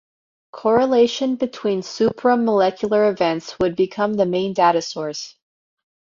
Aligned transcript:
Correlation 0.51 1.35
between 1.35 1.83
supra-molecular 1.83 3.07
events 3.07 3.59
would 3.59 3.75
become 3.75 4.15
the 4.15 4.25
main 4.25 4.51
data 4.53 4.81
source. 4.81 5.35